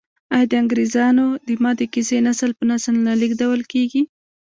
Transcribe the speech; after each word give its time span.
آیا 0.35 0.45
د 0.51 0.53
انګریزامو 0.61 1.27
د 1.47 1.49
ماتې 1.63 1.85
کیسې 1.93 2.17
نسل 2.27 2.51
په 2.59 2.63
نسل 2.71 2.95
نه 3.07 3.13
لیږدول 3.21 3.61
کیږي؟ 3.71 4.01